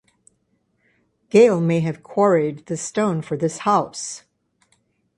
[1.29, 4.23] Gale may have quarried the stone for this house.